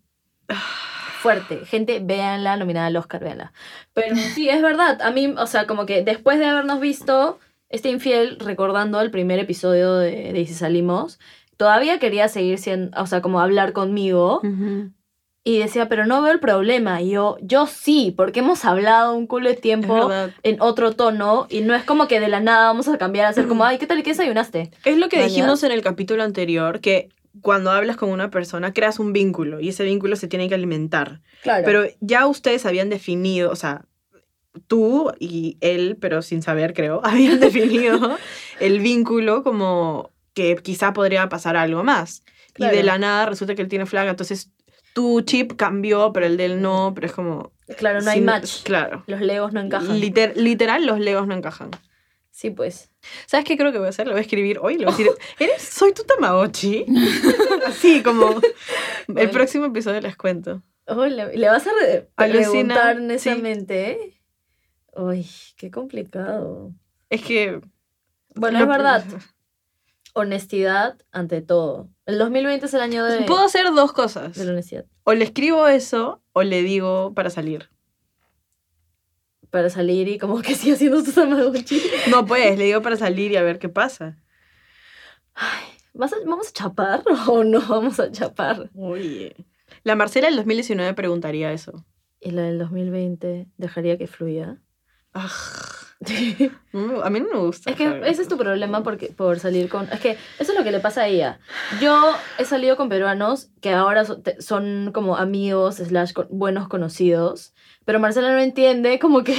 [1.21, 1.65] Fuerte.
[1.67, 3.53] Gente, véanla, nominada al Oscar, véanla.
[3.93, 5.01] Pero sí, es verdad.
[5.03, 7.39] A mí, o sea, como que después de habernos visto
[7.73, 11.19] este infiel, recordando el primer episodio de, de Y si salimos,
[11.57, 14.41] todavía quería seguir siendo, o sea, como hablar conmigo.
[15.45, 17.03] Y decía, pero no veo el problema.
[17.03, 20.11] Y yo, yo sí, porque hemos hablado un culo de tiempo
[20.45, 21.47] en otro tono.
[21.51, 23.79] Y no es como que de la nada vamos a cambiar a ser como, ay,
[23.79, 24.71] ¿qué tal qué desayunaste?
[24.85, 27.09] Es lo que dijimos en el capítulo anterior, que
[27.41, 31.21] cuando hablas con una persona creas un vínculo y ese vínculo se tiene que alimentar.
[31.43, 31.65] Claro.
[31.65, 33.87] Pero ya ustedes habían definido, o sea,
[34.67, 38.19] tú y él, pero sin saber creo, habían definido
[38.61, 42.23] el vínculo como que quizá podría pasar algo más.
[42.59, 44.51] Y de la nada resulta que él tiene flaga, entonces
[44.95, 47.53] tu chip cambió, pero el de él no, pero es como...
[47.79, 48.63] claro, no hay match.
[48.63, 49.05] Claro.
[49.07, 49.99] Los legos no encajan.
[49.99, 51.71] Liter- literal, los legos no encajan.
[52.31, 52.91] sí, pues.
[53.27, 54.07] ¿Sabes qué creo que voy a hacer?
[54.07, 56.85] Lo voy a escribir hoy le voy a decir, ¿eres, soy tu Tamagotchi?
[57.67, 58.43] Así como el
[59.09, 59.31] Bueno.
[59.31, 60.63] próximo episodio les cuento.
[60.87, 63.03] Oh, le, le vas a re- Alucina, preguntar sí.
[63.31, 64.12] netamente.
[64.95, 65.27] Uy,
[65.57, 66.73] qué complicado.
[67.11, 67.61] Es que...
[68.35, 69.05] Bueno, no- es verdad.
[70.15, 71.89] Honestidad ante todo.
[72.05, 74.37] El 2020 es el año de, Puedo hacer dos cosas.
[74.37, 74.85] de la honestidad.
[75.05, 77.71] O le escribo eso o le digo para salir.
[79.51, 81.81] Para salir y como que siga haciendo su Tamagotchi.
[82.11, 84.19] No, pues, le digo para salir y a ver qué pasa.
[85.95, 88.71] ¿Vas a- ¿Vamos a chapar o no vamos a chapar?
[88.77, 89.35] Oye.
[89.85, 91.87] La Marcela del 2019 preguntaría eso.
[92.21, 94.59] Y la del 2020 dejaría que fluya.
[97.05, 97.71] A mí no me gusta.
[97.71, 99.89] Es que saber ese es tu problema porque, por salir con...
[99.93, 101.39] Es que eso es lo que le pasa a ella.
[101.81, 104.05] Yo he salido con peruanos que ahora
[104.41, 107.55] son como amigos, slash, con- buenos conocidos.
[107.85, 109.35] Pero Marcela no entiende como que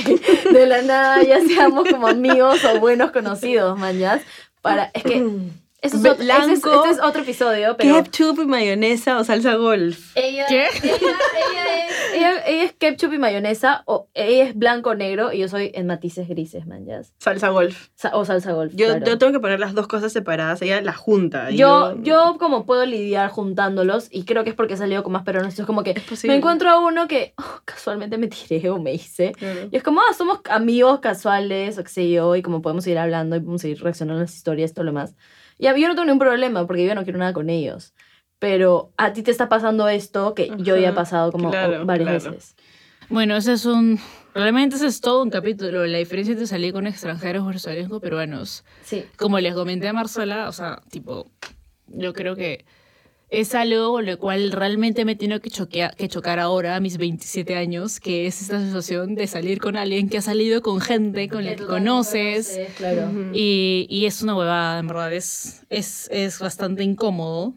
[0.53, 4.21] de la nada ya seamos como amigos o buenos conocidos, mañas.
[4.61, 5.25] Para, es que
[5.83, 6.21] eso es otro, ese
[6.53, 7.95] es- Blanco, este es otro episodio, pero...
[8.03, 10.15] Ketchup y mayonesa o salsa golf.
[10.15, 10.67] Ella, ¿Qué?
[10.81, 15.39] Ella, ella es, ella, ella es ketchup y mayonesa, o ella es blanco negro y
[15.39, 17.13] yo soy en matices grises, manjas.
[17.19, 17.89] Salsa golf.
[17.95, 18.73] Sa- o salsa golf.
[18.75, 19.05] Yo, claro.
[19.05, 20.61] yo tengo que poner las dos cosas separadas.
[20.61, 21.51] Ella las junta.
[21.51, 25.11] y Yo, yo como puedo lidiar juntándolos y creo que es porque he salido con
[25.13, 25.57] más peruanos.
[25.59, 28.93] Es como que Es me encuentro a uno que oh, casualmente me tiré o me
[28.93, 29.33] hice.
[29.33, 29.67] Claro.
[29.71, 32.99] Y es como, ah, somos amigos casuales o qué sé yo, y como podemos seguir
[32.99, 35.15] hablando y podemos seguir reaccionando a las historias y todo lo demás.
[35.57, 37.93] Y a mí yo no tengo ningún problema porque yo no quiero nada con ellos.
[38.39, 41.85] Pero a ti te está pasando esto que yo ya he Ajá, pasado como claro,
[41.85, 42.35] varias claro.
[42.35, 42.55] veces.
[43.09, 43.99] Bueno, ese es un...
[44.33, 48.01] Realmente ese es todo un capítulo, la diferencia entre salir con extranjeros versus salir con
[48.01, 48.65] peruanos.
[48.83, 49.05] Sí.
[49.15, 51.29] Como les comenté a Marcela, o sea, tipo,
[51.87, 52.65] yo creo que
[53.41, 55.49] es algo lo cual realmente me tiene que,
[55.97, 60.07] que chocar ahora a mis 27 años, que es esta situación de salir con alguien
[60.09, 62.59] que ha salido con gente con la que conoces.
[62.77, 63.09] Claro.
[63.33, 67.53] Y, y es una huevada, en verdad, es, es, es bastante incómodo,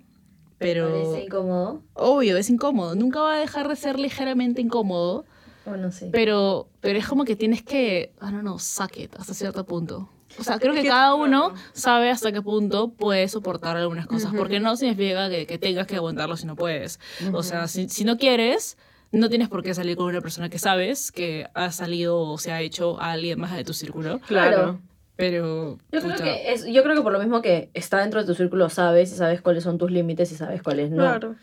[0.59, 1.83] pero Parece incómodo.
[1.95, 5.27] obvio, es incómodo, nunca va a dejar de ser ligeramente incómodo,
[5.67, 6.07] Bueno, sí.
[6.11, 10.09] pero, pero es como que tienes que, I don't know, suck it hasta cierto punto.
[10.39, 14.61] O sea, creo que cada uno sabe hasta qué punto puede soportar algunas cosas, porque
[14.61, 17.01] no significa que, que tengas que aguantarlo si no puedes.
[17.33, 18.77] O sea, si, si no quieres,
[19.13, 22.53] no tienes por qué salir con una persona que sabes que ha salido o se
[22.53, 24.81] ha hecho a alguien más de tu círculo, Claro.
[25.17, 25.79] pero...
[25.93, 28.35] Yo creo, que es, yo creo que por lo mismo que está dentro de tu
[28.35, 31.03] círculo sabes y sabes cuáles son tus límites y sabes cuáles no.
[31.03, 31.37] Claro.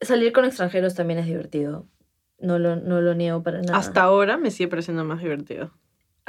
[0.00, 1.86] Salir con extranjeros también es divertido.
[2.38, 3.76] No lo, no lo niego para nada.
[3.76, 5.72] Hasta ahora me sigue pareciendo más divertido.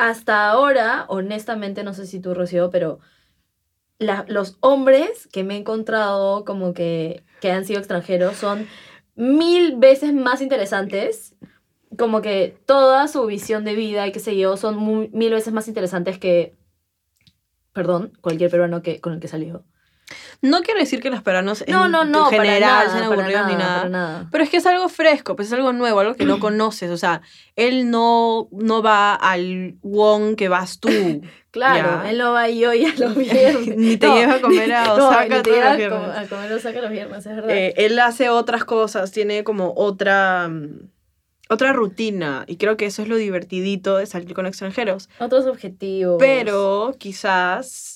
[0.01, 2.97] Hasta ahora, honestamente, no sé si tú, Rocío, pero
[3.99, 8.65] los hombres que me he encontrado como que, que han sido extranjeros son
[9.13, 11.35] mil veces más interesantes.
[11.99, 15.67] Como que toda su visión de vida y qué sé yo son mil veces más
[15.67, 16.55] interesantes que,
[17.71, 19.65] perdón, cualquier peruano que, con el que salió.
[20.41, 23.47] No quiero decir que los peruanos en No, no, no, para general nada, sean aburridos
[23.47, 23.77] ni nada, nada.
[23.77, 24.27] para nada.
[24.31, 26.89] Pero es que es algo fresco, pues es algo nuevo, algo que no conoces.
[26.91, 27.21] O sea,
[27.55, 30.89] él no, no va al Wong que vas tú.
[31.51, 32.09] Claro, Ya.
[32.09, 33.67] él no va y yo ya los viernes.
[33.77, 36.17] Ni te No, lleva a comer a no, Osaka ni todos los a viernes.
[36.17, 37.49] a comer a Osaka los viernes, es verdad.
[37.49, 40.89] Eh, él hace otras cosas, tiene como otra, mm,
[41.49, 42.45] otra rutina.
[42.47, 45.09] Y creo que eso es lo divertidito de salir con extranjeros.
[45.19, 46.15] Otros objetivos.
[46.19, 47.90] Pero quizás...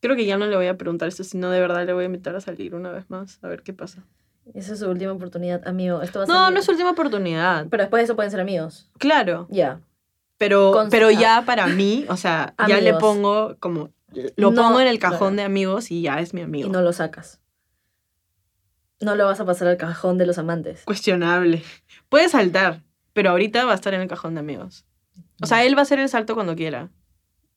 [0.00, 2.06] Creo que ya no le voy a preguntar esto, sino de verdad le voy a
[2.06, 4.04] invitar a salir una vez más, a ver qué pasa.
[4.54, 6.02] Esa es su última oportunidad, amigo.
[6.02, 7.66] Esto va a No, no es última oportunidad.
[7.68, 8.88] Pero después de eso pueden ser amigos.
[8.98, 9.80] Claro, Ya.
[10.38, 11.12] pero, Con- pero ah.
[11.12, 13.90] ya para mí, o sea, ya le pongo como,
[14.36, 15.36] lo No, pongo en el cajón claro.
[15.36, 16.68] de amigos y ya es mi amigo.
[16.68, 17.40] Y no lo sacas.
[19.00, 20.82] No lo vas a pasar al cajón de los amantes.
[20.84, 21.62] Cuestionable.
[22.08, 22.82] Puede saltar,
[23.12, 24.86] pero ahorita va a estar en el cajón de amigos.
[25.42, 26.88] O sea, él va a hacer el salto cuando quiera.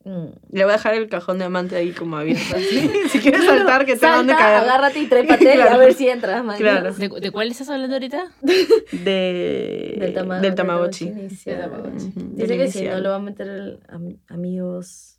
[0.05, 0.27] Mm.
[0.53, 2.55] Le voy a dejar el cajón de amante ahí como abierto.
[2.55, 2.89] así.
[3.09, 4.57] si quieres saltar, que dónde Salta, caer.
[4.63, 5.71] agárrate y trépate Claro.
[5.75, 6.57] a ver si entras, man.
[6.57, 6.93] Claro.
[6.93, 8.31] ¿De, de cuál estás hablando ahorita?
[8.91, 9.97] De...
[9.99, 11.09] Del, tama- del Tamagotchi.
[11.09, 12.11] Del Tamagotchi.
[12.15, 15.17] Dice del que si no lo va a meter el am- amigos.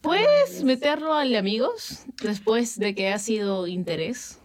[0.00, 4.40] ¿Puedes meterlo al de amigos después de que ha sido interés?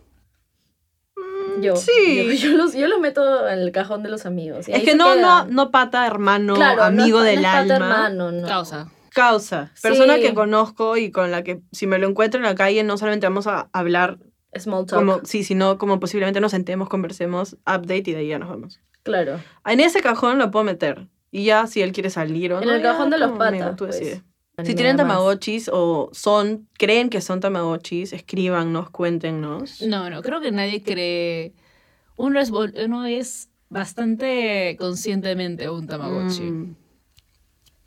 [1.15, 2.37] Mm, Yo, Sí.
[2.37, 4.67] yo, yo los, yo los meto en el cajón de los amigos.
[4.67, 7.47] y Es ahí que no, no, no pata, hermano, Claro, no amigo es del no
[7.47, 7.75] es pata, alma.
[7.75, 8.47] hermano, no.
[8.47, 8.91] Causa.
[9.17, 9.71] Causa.
[9.81, 10.21] Persona Sí.
[10.21, 13.25] que conozco y con la que si me lo encuentro en la calle no solamente
[13.27, 14.19] vamos a hablar
[14.57, 14.99] Small talk.
[14.99, 18.79] como, sí, sino como posiblemente nos sentemos, conversemos, update y de ahí ya nos vamos.
[19.03, 19.39] Claro.
[19.65, 21.07] En ese cajón lo puedo meter.
[21.31, 22.73] Y ya si él quiere salir o En no.
[22.75, 23.75] el ya cajón de los amigo, patas.
[23.75, 23.99] tú pues.
[23.99, 24.23] decides.
[24.59, 29.81] Ni Si tienen tamagotchis o son, creen que son tamagotchis, escríbanos, cuéntenos.
[29.83, 31.53] No, no, creo que nadie cree.
[32.15, 36.41] Uno es, uno es bastante conscientemente un Tamagotchi.
[36.41, 36.75] Mm,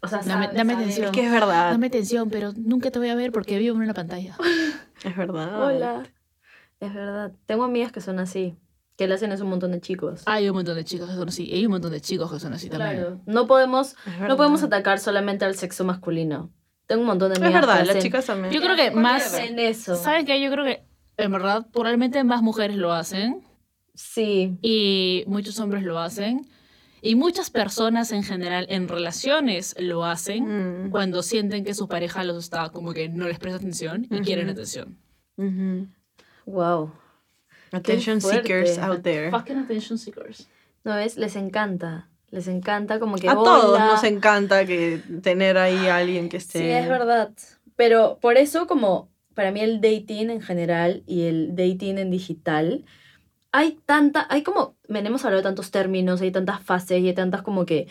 [0.03, 1.07] O sea, Dame- sabe- dame atención.
[1.07, 1.71] Es que es verdad.
[1.73, 4.37] Dame atención, pero nunca te voy a ver porque vivo en una pantalla.
[5.05, 5.63] Es verdad.
[5.67, 6.03] Hola.
[6.79, 7.33] Es verdad.
[7.47, 8.55] Tengo amigas que son así.
[8.99, 10.23] Que le hacen eso a un montón de chicos.
[10.27, 11.45] Hay un montón de chicos que son así.
[11.49, 12.97] Y hay un montón de chicos que son así también.
[12.97, 13.21] Claro.
[13.25, 16.51] No podemos, Es no podemos atacar solamente al sexo masculino.
[16.87, 18.53] Tengo un montón de Es amigas verdad, que las hacen- chicas también.
[18.53, 19.33] Yo creo que más.
[19.39, 19.97] en eso.
[19.97, 20.39] ¿Saben qué?
[20.43, 20.83] Yo creo que
[21.17, 23.43] en verdad probablemente más mujeres lo hacen
[23.95, 24.59] Sí.
[24.61, 26.47] y muchos hombres lo hacen.
[27.03, 30.91] Y muchas personas en general en relaciones lo hacen Mm.
[30.91, 34.49] cuando sienten que su pareja los está como que no les presta atención y quieren
[34.51, 34.99] atención.
[36.47, 36.93] Wow.
[37.73, 39.31] Attention seekers out there.
[39.31, 40.49] Fucking attention seekers.
[40.85, 41.17] ¿No ves?
[41.17, 42.09] Les encanta.
[42.31, 43.29] Les encanta como que.
[43.29, 46.59] A todos nos encanta que tener ahí a alguien que esté.
[46.59, 47.31] Sí, es verdad.
[47.77, 52.85] Pero por eso, como para mí el dating en general y el dating en digital,
[53.53, 57.15] hay tanta, hay como, ven, hemos hablado de tantos términos, hay tantas fases y hay
[57.15, 57.89] tantas como que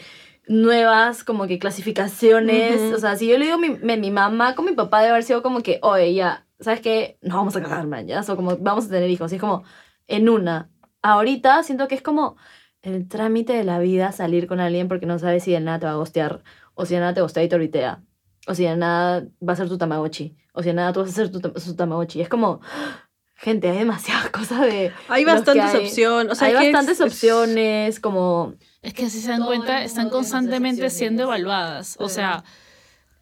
[0.47, 2.81] nuevas como que clasificaciones.
[2.81, 2.95] Ujú.
[2.95, 5.11] O sea, si yo le digo a mi, me- mi mamá con mi papá debe
[5.11, 7.17] haber sido como que, oye, ya, ¿sabes qué?
[7.21, 9.31] Nos vamos a casar, man, ya, o como vamos a tener hijos.
[9.31, 9.63] Y es como,
[10.07, 10.69] en una.
[11.01, 12.35] Ahorita siento que es como
[12.81, 15.85] el trámite de la vida salir con alguien porque no sabes si de nada te
[15.85, 16.43] va a gostear,
[16.73, 18.03] o si de nada te gostea y te orbitea,
[18.47, 21.09] o si de nada va a ser tu tamagotchi, o si de nada tú vas
[21.09, 22.21] a ser tu, su tamagotchi.
[22.21, 22.61] Es como,
[23.39, 24.91] gente, hay demasiadas cosas de...
[25.07, 25.85] Hay bastantes hay.
[25.85, 26.31] opciones.
[26.31, 28.53] O sea, hay bastantes es- opciones, como...
[28.81, 31.95] Es que si se dan cuenta, están constantemente siendo evaluadas.
[31.99, 32.43] O sea,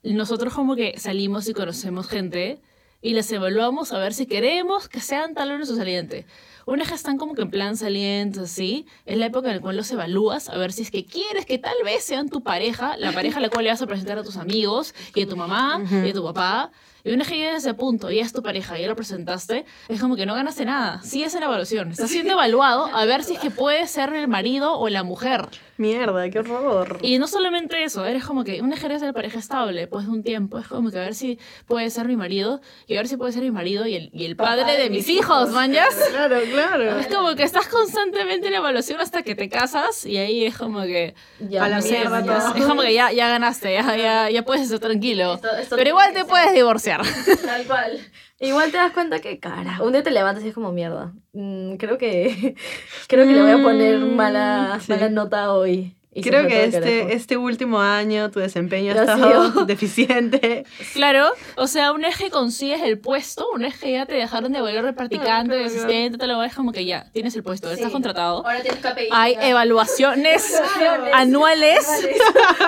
[0.04, 2.62] nosotros como que salimos y conocemos gente
[3.02, 6.26] y les evaluamos a ver si queremos que sean tal o no su saliente.
[6.66, 9.62] Una vez que están como que en plan salientes, así, es la época en la
[9.62, 12.98] cual los evalúas a ver si es que quieres que tal vez sean tu pareja,
[12.98, 15.38] la pareja a la cual le vas a presentar a tus amigos y a tu
[15.38, 16.72] mamá y a tu papá.
[17.08, 18.96] Y una vez que llegas a ese punto y es tu pareja y ya lo
[18.96, 21.02] presentaste, es como que no ganaste nada.
[21.04, 21.92] Sigues en evaluación.
[21.92, 25.48] Estás siendo evaluado a ver si es que puedes ser el marido o la mujer.
[25.78, 26.98] Mierda, qué horror.
[27.04, 30.24] Y no solamente eso, eres como que una eres de pareja estable, después de un
[30.24, 33.16] tiempo, es como que a ver si puede ser mi marido, y a ver si
[33.18, 35.50] puede ser mi marido y el, y el Papá padre de de mis mis hijos,
[35.52, 35.94] mañas.
[36.10, 37.00] Claro, claro.
[37.00, 40.82] Es como que estás constantemente en evaluación hasta que te casas y ahí es como
[40.82, 41.14] que,
[41.48, 44.80] Ya, A la mierda es como que ya, ya ganaste, ya, ya, ya puedes estar
[44.80, 45.36] tranquilo.
[45.36, 46.97] Esto- esto Pero igual te puedes divorciar.
[47.46, 48.00] Tal cual.
[48.40, 51.14] Igual te das cuenta que, cara, un día te levantas y es como mierda.
[51.34, 52.56] Mm, creo que
[53.08, 54.92] creo que le voy a poner Mm, mala, sí.
[54.92, 55.97] mala nota hoy.
[56.18, 59.66] Y Creo que este, este último año tu desempeño ha Lo ha estado sido.
[59.66, 60.66] deficiente.
[60.94, 61.28] Claro,
[61.58, 64.60] o sea, una vez que consigues el puesto, una vez que ya te dejaron de
[64.62, 67.88] volver de practicante, de asistente, te lo es como que ya, tienes el puesto, estás
[67.88, 67.92] Sí.
[67.94, 68.38] contratado.
[68.46, 69.10] Ahora tienes KPI.
[69.12, 70.60] Hay evaluaciones
[71.14, 71.86] anuales.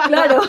[0.07, 0.41] claro.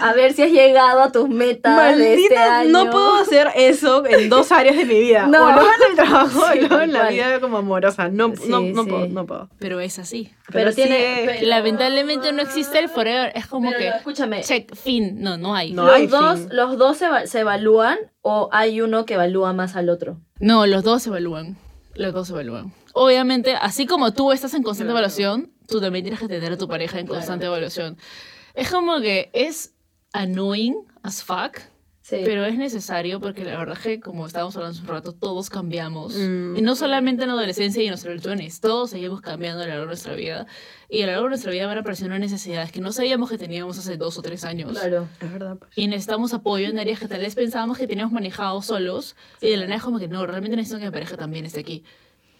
[0.00, 2.70] A ver si has llegado a tus metas de este Maldita, año.
[2.84, 5.26] no puedo hacer eso en dos áreas de mi vida.
[5.26, 5.48] No.
[5.48, 8.08] O no en el trabajo Sí, o no en la vida como amorosa.
[8.08, 8.88] No, Sí, no, no sí.
[8.90, 9.48] puedo, no puedo.
[9.58, 10.30] Pero es así.
[10.50, 10.96] Pero, tiene.
[10.96, 13.32] sí, pero- Lamentablemente no existe el forever.
[13.34, 14.42] Es como pero que, escúchame.
[14.42, 15.20] check, fin.
[15.20, 15.72] No, no hay.
[15.72, 15.84] No.
[15.84, 16.48] los, hay dos, fin.
[16.52, 20.20] los dos se, se evalúan o hay uno que evalúa más al otro.
[20.40, 21.56] No, los dos se evalúan.
[21.94, 22.72] Los dos se evalúan.
[22.94, 24.98] Obviamente, así como tú estás en constante Claro.
[25.00, 27.98] evaluación, tú también tienes que tener a tu pareja en constante evaluación.
[28.54, 29.74] Es como que es
[30.12, 31.58] annoying as fuck,
[32.08, 32.22] Sí.
[32.24, 35.50] pero es necesario porque la verdad es que, como estábamos hablando hace un rato, todos
[35.50, 36.16] cambiamos.
[36.16, 36.56] Mm.
[36.56, 39.68] Y no solamente en la adolescencia y en nuestros 20 todos seguimos cambiando a lo
[39.68, 40.46] largo de nuestra vida.
[40.88, 43.78] Y a lo largo de nuestra vida van apareciendo necesidades que no sabíamos que teníamos
[43.78, 44.70] hace dos o tres años.
[44.70, 45.06] claro.
[45.20, 45.70] Es verdad, pues.
[45.76, 49.14] Y necesitamos apoyo en áreas que tal vez pensábamos que teníamos manejado solos.
[49.42, 51.60] Y de la nada es como que no, realmente necesito que mi pareja también esté
[51.60, 51.84] aquí.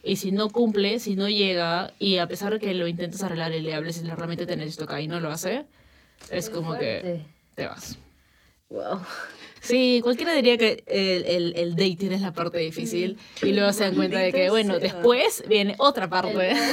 [0.02, 3.52] Y si no cumple, si no llega, y a pesar de que lo intentas arreglar
[3.52, 5.66] y le hables y le realmente te necesito acá y no lo hace,
[6.31, 7.98] es como que te vas.
[8.70, 9.00] Wow.
[9.60, 13.84] Sí, cualquiera diría que el, el, el dating es la parte difícil y luego se
[13.84, 16.54] dan cuenta de que, bueno, después viene otra parte.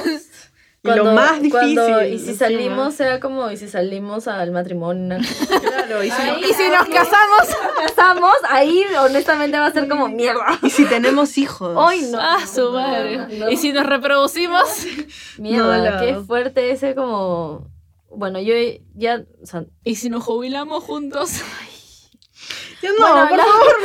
[0.83, 5.17] Y lo más difícil, y si salimos, era como, y si salimos al matrimonio.
[5.61, 7.55] Claro, y si, no- Y si nos casamos,
[7.87, 10.59] Casamos, ahí honestamente va a ser como mierda.
[10.61, 11.75] y si tenemos hijos.
[11.75, 12.19] Ay, no.
[12.21, 13.17] ah, su madre.
[13.17, 13.49] No, no.
[13.49, 14.85] Y si nos reproducimos,
[15.39, 17.67] Mierda, No, qué fuerte ese como...
[18.11, 18.53] Bueno, yo
[18.93, 19.23] ya...
[19.41, 21.41] O sea, y si nos jubilamos juntos.
[22.81, 23.75] Ya no, Bueno, por la- favor.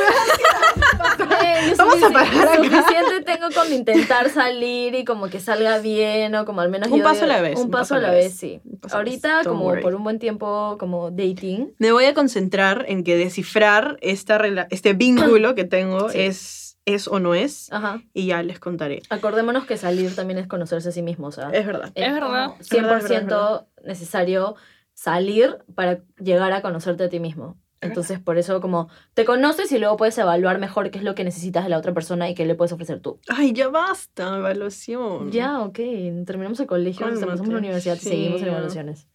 [1.43, 2.55] eh, yo Vamos a parar acá.
[2.57, 6.99] Suficiente tengo con intentar salir y como que salga bien o como al menos Un
[6.99, 8.61] yo paso a diga- la vez, Un paso a la vez, sí.
[8.81, 9.13] Paso a la vez.
[9.23, 9.81] Ahorita Don't como worry.
[9.81, 11.73] por un buen tiempo como dating.
[11.79, 16.19] Me voy a concentrar en que descifrar esta rela- este vínculo que tengo Sí.
[16.21, 18.01] es, es o no es Ajá.
[18.13, 19.01] y ya les contaré.
[19.09, 21.91] Acordémonos que salir también es conocerse a sí mismo, o sea, Es verdad.
[21.95, 22.45] Es verdad.
[22.47, 24.55] como Es verdad, es 100% verdad, necesario
[24.93, 27.57] salir para llegar a conocerte a ti mismo.
[27.81, 31.23] Entonces, por eso como te conoces y luego puedes evaluar mejor qué es lo que
[31.23, 33.19] necesitas de la otra persona y qué le puedes ofrecer tú.
[33.27, 35.31] Ay, ya basta, evaluación.
[35.31, 35.79] Ya, ok.
[36.25, 39.07] Terminamos el colegio, empezamos la universidad y Sí, seguimos en evaluaciones.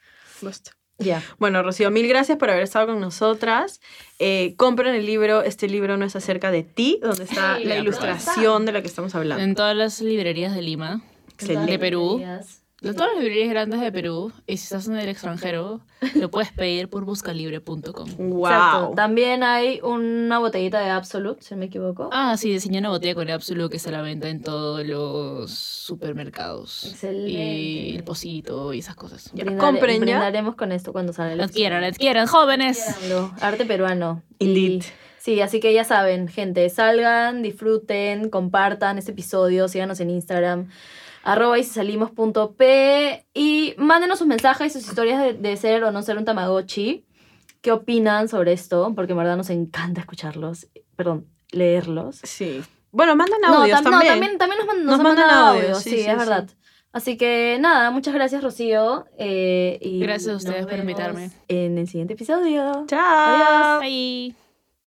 [0.43, 0.73] Basta.
[0.99, 1.23] Ya.
[1.39, 3.81] Bueno, Rocío, mil gracias por haber estado con nosotras.
[4.19, 5.43] Eh, compren el libro.
[5.43, 8.89] Este libro no es acerca de ti, donde está Sí, la ilustración de la que
[8.89, 9.45] estamos hablando.
[9.45, 11.03] En todas las librerías de Lima,
[11.35, 11.71] Excelente.
[11.73, 12.19] de Perú.
[12.19, 12.41] de
[12.83, 15.81] todas las librerías grandes de Perú, y si estás en el extranjero,
[16.15, 17.83] lo puedes pedir por buscalibre.com.
[18.19, 18.47] Wow.
[18.47, 18.93] Exacto.
[18.95, 22.11] También hay una botellita de Absolute, si no me equivoco.
[22.12, 25.51] Ah, sí, diseñé una botella con Absolute que está a la venta en todos los
[25.53, 26.85] supermercados.
[26.85, 27.31] Excelente.
[27.31, 29.31] Y el pocito y esas cosas.
[29.35, 30.19] Ya, Brindare- compren ya.
[30.19, 32.85] Brindaremos con esto cuando salga el Adquieran, adquieran, jóvenes.
[33.41, 34.23] Arte peruano.
[34.39, 34.83] Indeed.
[34.83, 34.87] Y-
[35.19, 40.69] sí, así que ya saben, gente, salgan, disfruten, compartan este episodio, síganos en Instagram,
[41.27, 45.85] arroba y si salimos punto p, y mándenos sus mensajes, sus historias de, de ser
[45.85, 47.05] o no ser un Tamagotchi.
[47.61, 48.93] ¿Qué opinan sobre esto?
[48.95, 52.21] Porque en verdad nos encanta escucharlos, perdón, leerlos.
[52.23, 52.62] Sí.
[52.93, 54.12] Bueno, mandan No, audios tam- no, también.
[54.12, 56.17] también, también nos, man- Nos nos mandan mandan audios, audios, sí, sí, sí, es sí.
[56.19, 56.49] verdad.
[56.93, 59.05] Así que nada, muchas gracias Rocío.
[59.19, 61.31] eh, y Gracias a ustedes por invitarme.
[61.49, 62.85] En el siguiente episodio.
[62.87, 63.81] Chao.
[63.81, 64.46] Bye.